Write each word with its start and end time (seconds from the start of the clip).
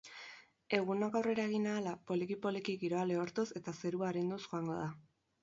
Egunak 0.77 1.17
aurrera 1.19 1.45
egin 1.49 1.67
ahala, 1.73 1.93
poliki-poliki 2.13 2.75
giroa 2.85 3.05
lehortuz 3.11 3.47
eta 3.61 3.75
zerua 3.83 4.11
arinduz 4.15 4.43
joango 4.49 4.81
da. 4.83 4.91